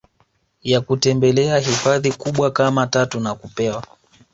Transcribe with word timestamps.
ya 0.63 0.81
kutembelea 0.81 1.57
hifadhi 1.59 2.11
kubwa 2.11 2.51
kama 2.51 2.87
tatu 2.87 3.19
nakupewa 3.19 3.83